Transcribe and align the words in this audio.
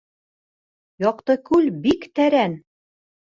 Яҡтыкүл 1.03 1.69
бик 1.85 2.09
тәрән. 2.21 2.57